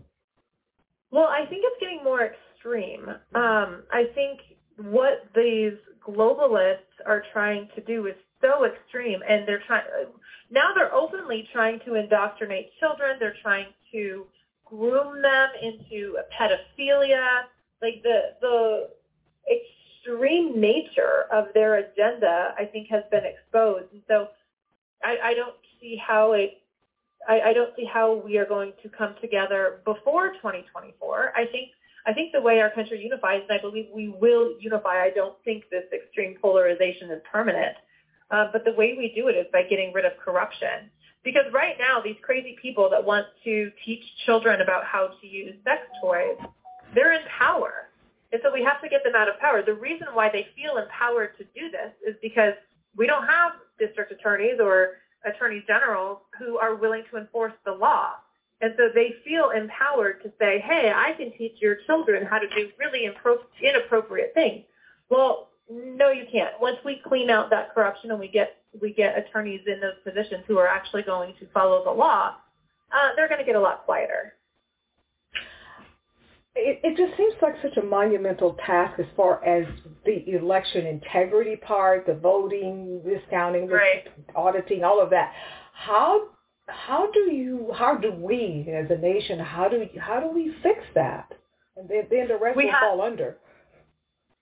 Well, 1.10 1.28
I 1.28 1.46
think 1.46 1.62
it's 1.64 1.80
getting 1.80 2.00
more 2.04 2.20
extreme. 2.22 3.08
Um, 3.34 3.82
I 3.90 4.04
think 4.14 4.40
what 4.78 5.28
these 5.34 5.74
globalists 6.06 6.76
are 7.06 7.22
trying 7.32 7.68
to 7.74 7.80
do 7.82 8.06
is 8.06 8.14
so 8.40 8.64
extreme, 8.64 9.20
and 9.28 9.46
they're 9.46 9.62
trying 9.66 9.84
now. 10.50 10.72
They're 10.74 10.92
openly 10.92 11.48
trying 11.52 11.80
to 11.86 11.94
indoctrinate 11.94 12.70
children. 12.80 13.16
They're 13.20 13.36
trying 13.42 13.66
to 13.92 14.26
groom 14.64 15.22
them 15.22 15.48
into 15.62 16.16
pedophilia 16.38 17.42
like 17.82 18.02
the 18.02 18.34
the 18.40 18.88
extreme 19.50 20.60
nature 20.60 21.26
of 21.32 21.46
their 21.54 21.76
agenda, 21.76 22.54
I 22.58 22.64
think, 22.64 22.88
has 22.88 23.02
been 23.10 23.24
exposed. 23.24 23.92
And 23.92 24.02
so 24.08 24.28
I, 25.02 25.16
I 25.30 25.34
don't 25.34 25.56
see 25.80 25.96
how 25.96 26.32
it. 26.32 26.58
I, 27.28 27.40
I 27.50 27.52
don't 27.52 27.70
see 27.76 27.84
how 27.84 28.14
we 28.14 28.38
are 28.38 28.46
going 28.46 28.72
to 28.82 28.88
come 28.88 29.14
together 29.20 29.80
before 29.84 30.32
2024. 30.34 31.32
I 31.36 31.46
think 31.46 31.70
I 32.06 32.12
think 32.12 32.32
the 32.32 32.40
way 32.40 32.60
our 32.60 32.70
country 32.70 33.00
unifies, 33.00 33.42
and 33.48 33.58
I 33.58 33.60
believe 33.60 33.86
we 33.94 34.08
will 34.08 34.54
unify. 34.60 35.02
I 35.02 35.10
don't 35.14 35.36
think 35.44 35.64
this 35.70 35.84
extreme 35.92 36.36
polarization 36.40 37.10
is 37.10 37.20
permanent. 37.30 37.76
Uh, 38.30 38.48
but 38.52 38.64
the 38.64 38.72
way 38.72 38.94
we 38.96 39.12
do 39.14 39.28
it 39.28 39.32
is 39.32 39.46
by 39.52 39.62
getting 39.62 39.92
rid 39.92 40.04
of 40.04 40.12
corruption. 40.16 40.90
Because 41.22 41.44
right 41.52 41.76
now, 41.78 42.00
these 42.02 42.16
crazy 42.22 42.56
people 42.60 42.90
that 42.90 43.04
want 43.04 43.26
to 43.44 43.70
teach 43.84 44.02
children 44.26 44.60
about 44.60 44.84
how 44.84 45.10
to 45.20 45.26
use 45.26 45.54
sex 45.62 45.82
toys 46.02 46.36
they're 46.94 47.12
in 47.12 47.22
power. 47.38 47.88
And 48.32 48.40
so 48.42 48.52
we 48.52 48.62
have 48.64 48.80
to 48.82 48.88
get 48.88 49.04
them 49.04 49.14
out 49.14 49.28
of 49.28 49.38
power. 49.38 49.62
The 49.62 49.75
reason 49.75 50.08
why 50.14 50.30
they 50.30 50.49
feel 50.56 50.78
empowered 50.78 51.37
to 51.38 51.44
do 51.44 51.70
this 51.70 51.92
is 52.06 52.16
because 52.22 52.54
we 52.96 53.06
don't 53.06 53.26
have 53.26 53.52
district 53.78 54.12
attorneys 54.12 54.58
or 54.61 54.99
attorneys 55.25 55.64
generals 55.66 56.18
who 56.38 56.56
are 56.58 56.75
willing 56.75 57.04
to 57.11 57.18
enforce 57.18 57.52
the 57.64 57.72
law. 57.72 58.12
And 58.61 58.75
so 58.76 58.88
they 58.94 59.14
feel 59.25 59.50
empowered 59.50 60.22
to 60.22 60.32
say, 60.38 60.61
hey, 60.61 60.92
I 60.94 61.12
can 61.12 61.32
teach 61.37 61.56
your 61.61 61.76
children 61.87 62.25
how 62.25 62.38
to 62.38 62.49
do 62.49 62.70
really 62.78 63.04
inappropriate 63.61 64.34
things. 64.34 64.64
Well, 65.11 65.49
no, 65.70 66.11
you 66.11 66.25
can't. 66.30 66.54
Once 66.61 66.78
we 66.84 67.02
clean 67.06 67.28
out 67.28 67.50
that 67.50 67.75
corruption 67.75 68.11
and 68.11 68.20
we 68.20 68.28
get 68.28 68.56
we 68.80 68.92
get 68.92 69.18
attorneys 69.18 69.61
in 69.66 69.80
those 69.80 69.96
positions 70.02 70.44
who 70.46 70.58
are 70.58 70.66
actually 70.66 71.02
going 71.02 71.34
to 71.38 71.46
follow 71.52 71.84
the 71.84 71.90
law, 71.90 72.37
uh, 72.90 73.08
they're 73.16 73.28
going 73.28 73.40
to 73.40 73.44
get 73.44 73.56
a 73.56 73.61
lot 73.61 73.84
quieter 73.84 74.34
it, 76.54 76.80
it 76.82 76.97
just 76.97 77.16
seems 77.16 77.35
like 77.40 77.54
such 77.62 77.76
a 77.78 77.82
monumental 77.82 78.56
task 78.66 78.99
as 79.00 79.06
far 79.16 79.42
as 79.44 79.66
the 80.04 80.28
election 80.35 80.87
integrity 80.87 81.56
part, 81.56 82.06
the 82.06 82.14
voting, 82.14 83.00
discounting, 83.06 83.68
right. 83.68 84.09
auditing, 84.35 84.85
all 84.85 85.00
of 85.00 85.11
that. 85.11 85.32
How 85.73 86.28
how 86.66 87.11
do 87.12 87.32
you 87.32 87.73
how 87.76 87.97
do 87.97 88.12
we 88.12 88.66
as 88.73 88.90
a 88.90 88.97
nation 88.97 89.38
how 89.38 89.68
do 89.68 89.87
how 89.99 90.21
do 90.21 90.28
we 90.28 90.54
fix 90.62 90.80
that? 90.94 91.32
And 91.76 91.88
then, 91.88 92.06
then 92.11 92.28
the 92.28 92.37
rest 92.37 92.56
we 92.56 92.66
will 92.66 92.73
have, 92.73 92.80
fall 92.80 93.00
under. 93.00 93.38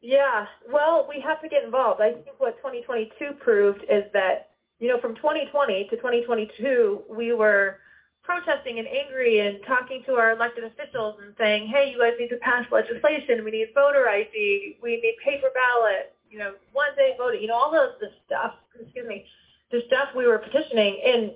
Yeah, 0.00 0.46
well, 0.72 1.06
we 1.08 1.20
have 1.20 1.40
to 1.42 1.48
get 1.48 1.62
involved. 1.62 2.00
I 2.00 2.12
think 2.12 2.26
what 2.38 2.56
2022 2.56 3.34
proved 3.38 3.84
is 3.84 4.02
that 4.14 4.50
you 4.80 4.88
know 4.88 5.00
from 5.00 5.14
2020 5.14 5.86
to 5.90 5.96
2022 5.96 7.02
we 7.08 7.32
were 7.32 7.78
protesting 8.22 8.78
and 8.78 8.88
angry 8.88 9.40
and 9.40 9.58
talking 9.66 10.02
to 10.06 10.14
our 10.14 10.32
elected 10.32 10.64
officials 10.64 11.16
and 11.22 11.34
saying, 11.38 11.68
hey, 11.68 11.90
you 11.92 11.98
guys 11.98 12.14
need 12.18 12.28
to 12.28 12.36
pass 12.36 12.64
legislation. 12.70 13.44
We 13.44 13.50
need 13.50 13.68
voter 13.74 14.08
ID. 14.08 14.78
We 14.82 15.00
need 15.00 15.16
paper 15.24 15.48
ballot. 15.54 16.14
You 16.30 16.38
know, 16.38 16.54
one 16.72 16.94
day 16.96 17.14
voting. 17.18 17.42
You 17.42 17.48
know, 17.48 17.54
all 17.54 17.74
of 17.74 17.98
this 18.00 18.12
stuff. 18.26 18.54
Excuse 18.80 19.06
me, 19.06 19.24
the 19.72 19.82
stuff 19.86 20.08
we 20.16 20.26
were 20.26 20.38
petitioning. 20.38 21.00
And 21.04 21.32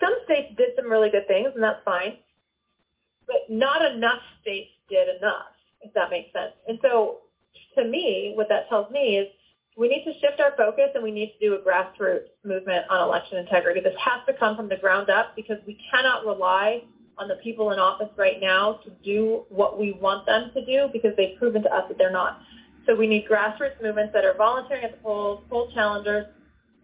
some 0.00 0.14
states 0.24 0.54
did 0.56 0.70
some 0.76 0.90
really 0.90 1.10
good 1.10 1.26
things, 1.28 1.50
and 1.54 1.62
that's 1.62 1.84
fine. 1.84 2.16
But 3.26 3.48
not 3.48 3.84
enough 3.84 4.20
states 4.40 4.70
did 4.88 5.08
enough, 5.18 5.52
if 5.82 5.92
that 5.94 6.10
makes 6.10 6.32
sense. 6.32 6.52
And 6.66 6.78
so, 6.82 7.18
to 7.76 7.84
me, 7.84 8.32
what 8.34 8.48
that 8.48 8.68
tells 8.68 8.90
me 8.90 9.18
is 9.18 9.28
we 9.76 9.88
need 9.88 10.04
to 10.04 10.12
shift 10.20 10.40
our 10.40 10.52
focus 10.56 10.90
and 10.94 11.02
we 11.02 11.10
need 11.10 11.34
to 11.38 11.48
do 11.48 11.54
a 11.54 11.58
grassroots 11.58 12.28
movement 12.44 12.84
on 12.90 13.00
election 13.02 13.38
integrity. 13.38 13.80
This 13.80 13.94
has 13.98 14.20
to 14.26 14.38
come 14.38 14.56
from 14.56 14.68
the 14.68 14.76
ground 14.76 15.10
up 15.10 15.36
because 15.36 15.58
we 15.66 15.78
cannot 15.90 16.26
rely 16.26 16.82
on 17.18 17.28
the 17.28 17.36
people 17.36 17.70
in 17.70 17.78
office 17.78 18.08
right 18.16 18.40
now 18.40 18.80
to 18.84 18.90
do 19.04 19.44
what 19.48 19.78
we 19.78 19.92
want 19.92 20.26
them 20.26 20.50
to 20.54 20.64
do 20.64 20.88
because 20.92 21.12
they've 21.16 21.38
proven 21.38 21.62
to 21.62 21.72
us 21.72 21.84
that 21.88 21.98
they're 21.98 22.10
not. 22.10 22.40
So 22.86 22.96
we 22.96 23.06
need 23.06 23.26
grassroots 23.28 23.80
movements 23.82 24.12
that 24.14 24.24
are 24.24 24.34
volunteering 24.34 24.84
at 24.84 24.92
the 24.92 24.96
polls, 24.98 25.44
poll 25.48 25.70
challengers. 25.72 26.26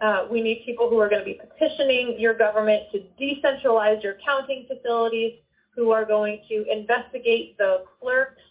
Uh, 0.01 0.27
we 0.31 0.43
need 0.43 0.63
people 0.67 0.91
who 0.91 0.99
are 0.99 1.09
going 1.09 1.21
to 1.21 1.25
be 1.25 1.41
petitioning 1.41 2.17
your 2.19 2.35
government 2.35 2.83
to 2.93 3.03
decentralize 3.21 4.03
your 4.03 4.17
counting 4.25 4.67
facilities, 4.69 5.33
who 5.75 5.91
are 5.91 6.05
going 6.05 6.41
to 6.49 6.65
investigate 6.71 7.57
the 7.59 7.85
clerks 8.01 8.43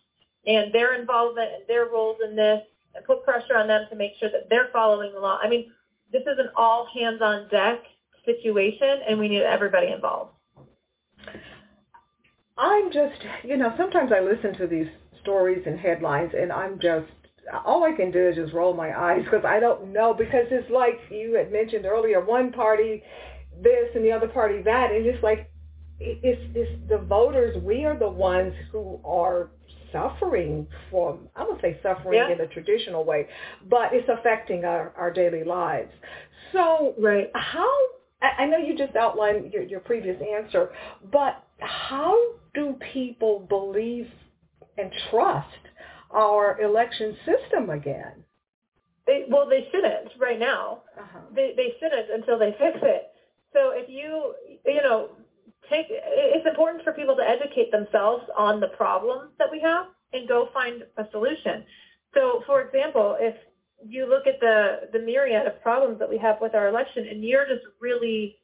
and 0.48 0.74
their 0.74 1.00
involvement 1.00 1.50
and 1.54 1.64
their 1.68 1.86
roles 1.86 2.18
in 2.28 2.36
this 2.36 2.62
put 3.06 3.24
pressure 3.24 3.58
on 3.58 3.68
them 3.68 3.86
to 3.90 3.96
make 3.96 4.12
sure 4.20 4.30
that 4.32 4.50
they're 4.50 4.70
following 4.74 5.14
the 5.14 5.20
law. 5.20 5.40
I 5.42 5.50
mean, 5.50 5.72
this 6.12 6.22
is 6.22 6.38
an 6.40 6.50
all 6.56 6.88
hands 6.94 7.22
on 7.22 7.48
deck 7.50 7.80
situation 8.26 9.02
and 9.08 9.20
we 9.20 9.28
need 9.28 9.44
everybody 9.44 9.92
involved. 9.92 10.32
I'm 12.58 12.92
just, 12.92 13.22
you 13.44 13.58
know, 13.58 13.74
sometimes 13.78 14.12
I 14.16 14.22
listen 14.22 14.58
to 14.60 14.68
these 14.68 14.88
stories 15.22 15.64
and 15.66 15.80
headlines 15.80 16.32
and 16.38 16.52
I'm 16.52 16.80
just, 16.80 17.08
all 17.66 17.84
I 17.84 17.92
can 17.92 18.12
do 18.12 18.30
is 18.30 18.36
just 18.36 18.54
roll 18.54 18.74
my 18.74 18.98
eyes 18.98 19.24
because 19.24 19.46
I 19.46 19.60
don't 19.60 19.92
know 19.92 20.14
because 20.14 20.46
it's 20.50 20.70
like 20.72 21.00
you 21.12 21.36
had 21.36 21.52
mentioned 21.52 21.86
earlier, 21.86 22.24
one 22.24 22.52
party 22.52 23.04
this 23.62 23.90
and 23.94 24.04
the 24.04 24.12
other 24.12 24.28
party 24.28 24.62
that 24.64 24.92
and 24.92 25.06
it's 25.06 25.24
like 25.24 25.50
it's, 26.00 26.42
it's 26.56 26.90
the 26.90 26.98
voters, 26.98 27.56
we 27.64 27.86
are 27.86 27.98
the 27.98 28.10
ones 28.10 28.54
who 28.72 29.00
are 29.06 29.50
suffering 29.96 30.68
from, 30.92 31.30
I 31.36 31.44
would 31.44 31.62
say 31.62 31.80
suffering 31.82 32.20
yeah. 32.20 32.34
in 32.34 32.42
a 32.42 32.48
traditional 32.48 33.06
way, 33.06 33.28
but 33.70 33.94
it's 33.94 34.10
affecting 34.10 34.66
our, 34.66 34.94
our 34.98 35.12
daily 35.12 35.44
lives. 35.44 35.92
So 36.52 36.94
right. 37.00 37.32
how, 37.34 37.70
I 38.22 38.46
know 38.46 38.58
you 38.58 38.78
just 38.78 38.96
outlined 38.96 39.54
your, 39.54 39.64
your 39.64 39.80
previous 39.80 40.22
answer, 40.22 40.70
but 41.12 41.44
how 41.60 42.16
do 42.54 42.76
people 42.94 43.46
believe 43.48 44.08
and 44.78 44.92
trust 45.10 45.48
our 46.12 46.60
election 46.62 47.18
system 47.26 47.70
again. 47.70 48.24
They, 49.06 49.26
well, 49.30 49.48
they 49.48 49.68
shouldn't 49.72 50.14
right 50.20 50.40
now. 50.40 50.82
Uh-huh. 51.00 51.20
They 51.36 51.54
they 51.56 51.74
shouldn't 51.80 52.10
until 52.12 52.40
they 52.40 52.52
fix 52.58 52.80
it. 52.82 53.12
So 53.54 53.72
if 53.74 53.88
you 53.90 54.34
you 54.66 54.82
know 54.82 55.10
take 55.70 55.88
it's 55.90 56.48
important 56.48 56.84
for 56.84 56.92
people 56.94 57.16
to 57.16 57.24
educate 57.24 57.72
themselves 57.72 58.24
on 58.38 58.60
the 58.60 58.68
problems 58.70 59.32
that 59.40 59.48
we 59.52 59.60
have 59.62 59.88
and 60.14 60.28
go 60.28 60.50
find 60.54 60.84
a 60.98 61.06
solution. 61.12 61.64
So, 62.14 62.44
for 62.46 62.62
example, 62.62 63.18
if 63.20 63.36
you 63.86 64.08
look 64.08 64.28
at 64.28 64.40
the 64.40 64.90
the 64.94 65.00
myriad 65.00 65.48
of 65.48 65.62
problems 65.62 66.00
that 66.00 66.10
we 66.10 66.18
have 66.18 66.38
with 66.42 66.56
our 66.56 66.68
election, 66.68 67.08
and 67.08 67.24
you're 67.24 67.46
just 67.46 67.66
really 67.80 68.38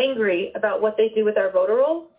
angry 0.00 0.52
about 0.54 0.80
what 0.80 0.96
they 0.96 1.10
do 1.14 1.24
with 1.24 1.36
our 1.36 1.50
voter 1.50 1.76
rolls, 1.76 2.10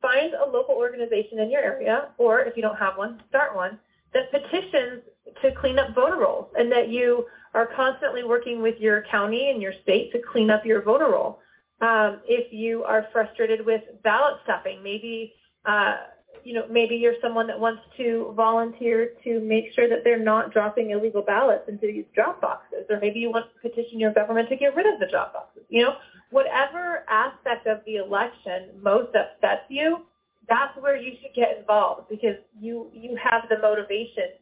find 0.00 0.34
a 0.34 0.48
local 0.48 0.74
organization 0.74 1.38
in 1.38 1.50
your 1.50 1.62
area, 1.62 2.08
or 2.18 2.40
if 2.40 2.56
you 2.56 2.62
don't 2.62 2.76
have 2.76 2.96
one, 2.96 3.22
start 3.28 3.54
one 3.56 3.78
that 4.12 4.30
petitions 4.30 5.02
to 5.40 5.52
clean 5.52 5.78
up 5.78 5.94
voter 5.94 6.16
rolls, 6.16 6.48
and 6.56 6.70
that 6.70 6.88
you 6.88 7.24
are 7.54 7.66
constantly 7.66 8.24
working 8.24 8.62
with 8.62 8.78
your 8.78 9.02
county 9.10 9.50
and 9.50 9.60
your 9.60 9.72
state 9.82 10.12
to 10.12 10.20
clean 10.32 10.50
up 10.50 10.64
your 10.64 10.82
voter 10.82 11.08
roll. 11.10 11.40
Um, 11.82 12.20
if 12.28 12.52
you 12.52 12.84
are 12.84 13.08
frustrated 13.12 13.66
with 13.66 13.82
ballot 14.04 14.36
stuffing, 14.44 14.82
maybe 14.84 15.34
uh, 15.66 15.96
you 16.44 16.54
know 16.54 16.64
maybe 16.70 16.94
you're 16.94 17.16
someone 17.20 17.48
that 17.48 17.58
wants 17.58 17.82
to 17.96 18.32
volunteer 18.36 19.10
to 19.24 19.40
make 19.40 19.74
sure 19.74 19.88
that 19.88 20.04
they're 20.04 20.22
not 20.22 20.52
dropping 20.52 20.90
illegal 20.90 21.22
ballots 21.22 21.68
into 21.68 21.88
these 21.88 22.04
drop 22.14 22.40
boxes, 22.40 22.84
or 22.88 23.00
maybe 23.00 23.18
you 23.18 23.30
want 23.30 23.46
to 23.52 23.68
petition 23.68 23.98
your 23.98 24.12
government 24.12 24.48
to 24.48 24.56
get 24.56 24.76
rid 24.76 24.86
of 24.86 25.00
the 25.00 25.06
drop 25.10 25.32
boxes. 25.32 25.64
You 25.70 25.82
know, 25.82 25.94
whatever 26.30 27.04
aspect 27.08 27.66
of 27.66 27.80
the 27.84 27.96
election 27.96 28.70
most 28.80 29.14
upsets 29.16 29.64
you, 29.68 30.02
that's 30.48 30.76
where 30.80 30.96
you 30.96 31.16
should 31.20 31.34
get 31.34 31.58
involved 31.58 32.08
because 32.08 32.36
you 32.60 32.90
you 32.94 33.18
have 33.20 33.48
the 33.50 33.58
motivation 33.58 34.38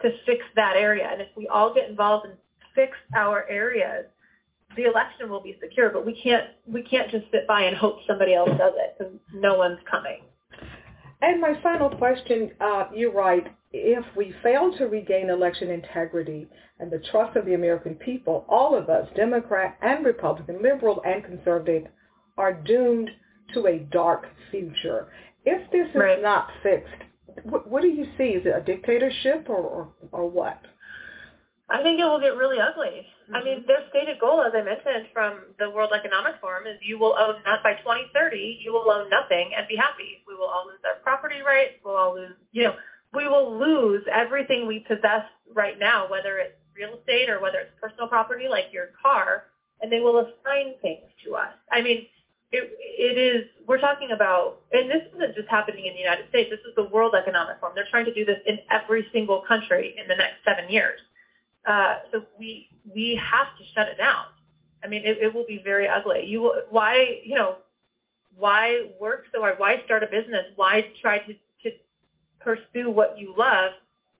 to 0.00 0.10
fix 0.24 0.42
that 0.56 0.76
area. 0.76 1.08
And 1.12 1.20
if 1.20 1.28
we 1.36 1.46
all 1.46 1.74
get 1.74 1.90
involved 1.90 2.24
and 2.24 2.36
fix 2.74 2.96
our 3.14 3.46
areas, 3.50 4.06
the 4.76 4.84
election 4.84 5.28
will 5.28 5.42
be 5.42 5.58
secure. 5.62 5.90
But 5.90 6.06
we 6.06 6.20
can't 6.20 6.44
we 6.66 6.82
can't 6.82 7.10
just 7.10 7.24
sit 7.30 7.46
by 7.46 7.62
and 7.62 7.76
hope 7.76 7.98
somebody 8.06 8.34
else 8.34 8.50
does 8.50 8.72
it 8.76 8.96
because 8.98 9.12
no 9.34 9.54
one's 9.54 9.78
coming. 9.90 10.22
And 11.22 11.40
my 11.40 11.54
final 11.62 11.90
question, 11.90 12.52
uh, 12.60 12.86
you 12.94 13.12
write, 13.12 13.48
if 13.72 14.04
we 14.16 14.34
fail 14.42 14.72
to 14.78 14.86
regain 14.86 15.28
election 15.28 15.70
integrity 15.70 16.48
and 16.78 16.90
the 16.90 17.02
trust 17.10 17.36
of 17.36 17.44
the 17.44 17.54
American 17.54 17.94
people, 17.96 18.46
all 18.48 18.74
of 18.74 18.88
us, 18.88 19.06
Democrat 19.14 19.76
and 19.82 20.04
Republican, 20.04 20.62
liberal 20.62 21.02
and 21.04 21.22
conservative, 21.22 21.84
are 22.38 22.54
doomed 22.54 23.10
to 23.52 23.66
a 23.66 23.80
dark 23.92 24.26
future. 24.50 25.08
If 25.44 25.70
this 25.70 25.88
is 25.88 25.94
right. 25.94 26.22
not 26.22 26.48
fixed, 26.62 26.88
what, 27.44 27.68
what 27.68 27.82
do 27.82 27.88
you 27.88 28.06
see? 28.16 28.24
Is 28.24 28.46
it 28.46 28.54
a 28.56 28.62
dictatorship 28.62 29.46
or, 29.48 29.58
or, 29.58 29.88
or 30.12 30.30
what? 30.30 30.60
I 31.68 31.82
think 31.82 32.00
it 32.00 32.04
will 32.04 32.20
get 32.20 32.36
really 32.36 32.58
ugly. 32.58 33.06
Mm-hmm. 33.30 33.36
I 33.36 33.44
mean, 33.44 33.64
their 33.66 33.86
stated 33.90 34.18
goal, 34.18 34.42
as 34.42 34.52
I 34.54 34.62
mentioned 34.62 35.06
from 35.12 35.54
the 35.58 35.70
World 35.70 35.92
Economic 35.94 36.40
Forum, 36.40 36.66
is 36.66 36.78
you 36.82 36.98
will 36.98 37.14
own 37.14 37.36
not 37.46 37.62
by 37.62 37.74
2030, 37.78 38.58
you 38.60 38.72
will 38.72 38.90
own 38.90 39.08
nothing 39.08 39.52
and 39.56 39.66
be 39.68 39.76
happy. 39.76 40.18
We 40.26 40.34
will 40.34 40.50
all 40.50 40.66
lose 40.66 40.82
our 40.84 40.98
property 41.02 41.40
rights. 41.46 41.78
We'll 41.84 41.96
all 41.96 42.14
lose, 42.14 42.34
you 42.50 42.64
know, 42.64 42.74
we 43.14 43.28
will 43.28 43.58
lose 43.58 44.02
everything 44.10 44.66
we 44.66 44.80
possess 44.80 45.22
right 45.54 45.78
now, 45.78 46.10
whether 46.10 46.38
it's 46.38 46.58
real 46.74 46.98
estate 46.98 47.30
or 47.30 47.40
whether 47.40 47.58
it's 47.58 47.70
personal 47.80 48.08
property 48.08 48.48
like 48.48 48.72
your 48.72 48.90
car, 49.00 49.44
and 49.80 49.92
they 49.92 50.00
will 50.00 50.18
assign 50.18 50.74
things 50.82 51.06
to 51.24 51.34
us. 51.34 51.54
I 51.70 51.82
mean, 51.82 52.06
it, 52.52 52.70
it 52.80 53.18
is, 53.18 53.46
we're 53.66 53.78
talking 53.80 54.10
about, 54.10 54.62
and 54.72 54.90
this 54.90 55.02
isn't 55.14 55.36
just 55.36 55.48
happening 55.48 55.86
in 55.86 55.94
the 55.94 56.00
United 56.00 56.28
States, 56.30 56.50
this 56.50 56.60
is 56.66 56.74
the 56.74 56.90
World 56.90 57.14
Economic 57.14 57.60
Forum. 57.60 57.74
They're 57.76 57.90
trying 57.90 58.06
to 58.06 58.14
do 58.14 58.24
this 58.24 58.38
in 58.46 58.58
every 58.70 59.06
single 59.12 59.42
country 59.46 59.94
in 60.00 60.08
the 60.08 60.16
next 60.16 60.42
seven 60.44 60.70
years. 60.70 60.98
Uh, 61.66 61.96
so 62.10 62.24
we 62.38 62.69
we 62.84 63.20
have 63.22 63.46
to 63.58 63.64
shut 63.74 63.88
it 63.88 63.98
down. 63.98 64.24
I 64.82 64.88
mean, 64.88 65.02
it, 65.04 65.18
it 65.18 65.34
will 65.34 65.46
be 65.46 65.60
very 65.62 65.88
ugly. 65.88 66.24
You 66.26 66.42
will, 66.42 66.62
why 66.70 67.20
you 67.24 67.34
know 67.34 67.56
why 68.36 68.88
work 69.00 69.24
so 69.32 69.40
hard? 69.40 69.58
Why 69.58 69.82
start 69.84 70.02
a 70.02 70.06
business? 70.06 70.46
Why 70.56 70.86
try 71.00 71.18
to 71.18 71.34
to 71.34 71.70
pursue 72.40 72.90
what 72.90 73.18
you 73.18 73.34
love 73.36 73.72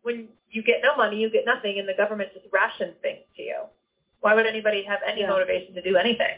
when 0.03 0.29
you 0.51 0.63
get 0.63 0.81
no 0.83 0.97
money, 0.97 1.17
you 1.17 1.31
get 1.31 1.45
nothing, 1.47 1.79
and 1.79 1.89
the 1.89 1.95
government 1.95 2.31
just 2.35 2.47
rations 2.53 2.95
things 3.03 3.21
to 3.37 3.43
you? 3.43 3.63
Why 4.21 4.35
would 4.35 4.47
anybody 4.47 4.83
have 4.85 5.01
any 5.07 5.23
yeah. 5.23 5.31
motivation 5.31 5.75
to 5.75 5.83
do 5.83 5.97
anything? 5.97 6.37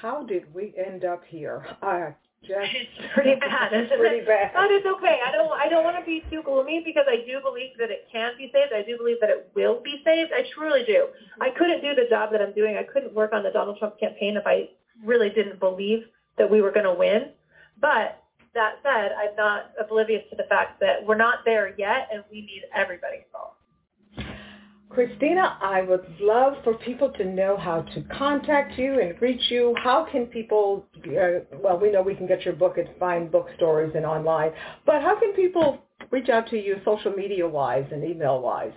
How 0.00 0.24
did 0.24 0.52
we 0.54 0.72
end 0.78 1.04
up 1.04 1.22
here? 1.26 1.66
I 1.82 2.14
it's 2.58 3.12
pretty 3.14 3.34
bad. 3.38 3.72
it's 3.72 3.92
pretty 3.94 4.24
bad. 4.24 4.52
But 4.54 4.70
it's 4.70 4.86
okay. 4.86 5.20
I 5.24 5.32
don't 5.32 5.52
I 5.52 5.68
don't 5.68 5.84
want 5.84 5.98
to 5.98 6.04
be 6.04 6.24
too 6.30 6.42
gloomy 6.42 6.82
because 6.84 7.04
I 7.08 7.24
do 7.26 7.40
believe 7.40 7.78
that 7.78 7.90
it 7.90 8.08
can 8.10 8.32
be 8.36 8.50
saved. 8.52 8.72
I 8.74 8.82
do 8.82 8.96
believe 8.96 9.18
that 9.20 9.30
it 9.30 9.50
will 9.54 9.80
be 9.82 10.02
saved. 10.04 10.32
I 10.34 10.44
truly 10.54 10.84
do. 10.84 11.08
I 11.40 11.48
mm-hmm. 11.48 11.58
couldn't 11.58 11.82
do 11.82 11.94
the 11.94 12.08
job 12.08 12.32
that 12.32 12.42
I'm 12.42 12.52
doing. 12.52 12.76
I 12.76 12.82
couldn't 12.82 13.14
work 13.14 13.32
on 13.32 13.42
the 13.42 13.50
Donald 13.50 13.78
Trump 13.78 13.98
campaign 13.98 14.36
if 14.36 14.46
I 14.46 14.70
really 15.04 15.30
didn't 15.30 15.60
believe 15.60 16.04
that 16.38 16.50
we 16.50 16.60
were 16.60 16.72
going 16.72 16.86
to 16.86 16.94
win. 16.94 17.30
But 17.80 18.22
that 18.54 18.76
said, 18.82 19.12
I'm 19.16 19.36
not 19.36 19.70
oblivious 19.78 20.22
to 20.30 20.36
the 20.36 20.44
fact 20.44 20.80
that 20.80 21.06
we're 21.06 21.16
not 21.16 21.44
there 21.44 21.74
yet 21.78 22.08
and 22.12 22.24
we 22.30 22.40
need 22.40 22.62
everybody's 22.74 23.22
involved. 23.26 23.59
Christina, 24.90 25.56
I 25.62 25.82
would 25.82 26.04
love 26.20 26.54
for 26.64 26.74
people 26.74 27.10
to 27.10 27.24
know 27.24 27.56
how 27.56 27.82
to 27.82 28.02
contact 28.18 28.76
you 28.76 29.00
and 29.00 29.20
reach 29.22 29.40
you. 29.48 29.72
How 29.82 30.04
can 30.10 30.26
people, 30.26 30.84
uh, 31.06 31.44
well, 31.62 31.78
we 31.78 31.92
know 31.92 32.02
we 32.02 32.16
can 32.16 32.26
get 32.26 32.44
your 32.44 32.54
book 32.54 32.76
at 32.76 32.98
fine 32.98 33.28
bookstores 33.30 33.92
and 33.94 34.04
online, 34.04 34.50
but 34.84 35.00
how 35.00 35.18
can 35.18 35.32
people 35.34 35.78
reach 36.10 36.28
out 36.28 36.48
to 36.48 36.56
you 36.56 36.80
social 36.84 37.12
media-wise 37.12 37.86
and 37.92 38.02
email-wise? 38.02 38.72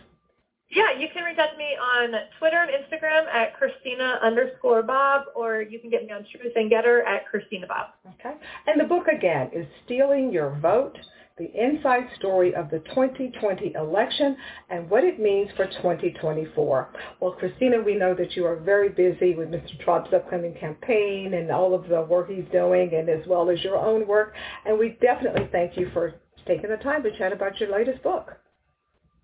Yeah, 0.70 0.98
you 0.98 1.08
can 1.14 1.24
reach 1.24 1.38
out 1.40 1.52
to 1.52 1.58
me 1.58 1.76
on 1.96 2.12
Twitter 2.40 2.62
and 2.62 2.72
Instagram 2.72 3.28
at 3.34 3.56
Christina 3.58 4.20
underscore 4.24 4.84
Bobb, 4.84 5.24
or 5.36 5.62
you 5.62 5.80
can 5.80 5.90
get 5.90 6.04
me 6.06 6.12
on 6.12 6.26
Truth 6.32 6.54
and 6.56 6.72
Gettr 6.72 7.06
at 7.08 7.28
Christina 7.28 7.68
Bobb. 7.68 7.88
Okay. 8.20 8.36
And 8.68 8.80
the 8.80 8.86
book, 8.86 9.08
again, 9.08 9.50
is 9.52 9.66
Stealing 9.86 10.32
Your 10.32 10.58
Vote 10.62 10.98
the 11.38 11.52
inside 11.56 12.08
story 12.18 12.54
of 12.54 12.70
the 12.70 12.80
2020 12.80 13.74
election 13.74 14.38
and 14.70 14.88
what 14.90 15.04
it 15.04 15.20
means 15.20 15.50
for 15.56 15.66
2024. 15.66 16.90
Well, 17.20 17.32
Christina, 17.32 17.82
we 17.82 17.96
know 17.96 18.14
that 18.14 18.36
you 18.36 18.46
are 18.46 18.58
very 18.58 18.90
busy 18.90 19.34
with 19.34 19.50
Mr. 19.50 19.80
Trump's 19.84 20.14
upcoming 20.14 20.54
campaign 20.60 21.34
and 21.34 21.50
all 21.50 21.74
of 21.74 21.90
the 21.90 22.04
work 22.04 22.30
he's 22.30 22.46
doing 22.52 22.94
and 22.94 23.10
as 23.10 23.26
well 23.28 23.50
as 23.50 23.64
your 23.64 23.78
own 23.78 24.08
work. 24.08 24.34
And 24.66 24.78
we 24.78 24.98
definitely 25.02 25.50
thank 25.52 25.76
you 25.76 25.90
for 25.92 26.14
taking 26.46 26.70
the 26.70 26.78
time 26.78 27.02
to 27.04 27.18
chat 27.18 27.32
about 27.34 27.60
your 27.60 27.72
latest 27.72 28.04
book. 28.04 28.38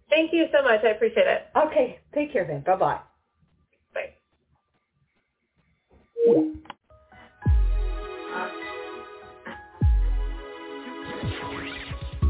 Thank 0.09 0.33
you 0.33 0.47
so 0.51 0.63
much. 0.63 0.79
I 0.83 0.89
appreciate 0.89 1.27
it. 1.27 1.43
Okay. 1.55 1.99
Take 2.15 2.33
care 2.33 2.45
then. 2.47 2.63
Bye-bye. 2.65 2.99
Bye. 6.25 6.63